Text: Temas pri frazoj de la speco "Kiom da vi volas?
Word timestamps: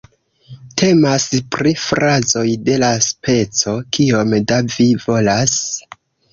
Temas 0.81 1.25
pri 1.55 1.73
frazoj 1.83 2.47
de 2.71 2.79
la 2.85 2.91
speco 3.11 3.77
"Kiom 3.99 4.35
da 4.51 4.61
vi 4.75 4.91
volas? 5.07 5.59